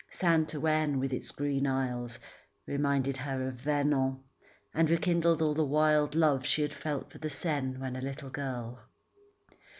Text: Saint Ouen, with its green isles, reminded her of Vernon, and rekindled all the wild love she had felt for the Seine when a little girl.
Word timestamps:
Saint 0.09 0.51
Ouen, 0.55 0.97
with 0.99 1.13
its 1.13 1.29
green 1.29 1.67
isles, 1.67 2.17
reminded 2.65 3.17
her 3.17 3.47
of 3.47 3.53
Vernon, 3.61 4.17
and 4.73 4.89
rekindled 4.89 5.43
all 5.43 5.53
the 5.53 5.63
wild 5.63 6.15
love 6.15 6.43
she 6.43 6.63
had 6.63 6.73
felt 6.73 7.11
for 7.11 7.19
the 7.19 7.29
Seine 7.29 7.77
when 7.77 7.95
a 7.95 8.01
little 8.01 8.31
girl. 8.31 8.79